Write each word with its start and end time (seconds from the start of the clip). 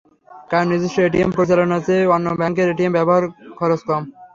কারণ, 0.49 0.67
নিজস্ব 0.71 0.97
এটিএম 1.01 1.31
পরিচালনার 1.33 1.81
চেয়ে 1.87 2.11
অন্য 2.15 2.27
ব্যাংকের 2.39 2.71
এটিএম 2.71 2.91
ব্যবহারে 2.97 3.27
খরচ 3.59 3.81
কম। 3.87 4.03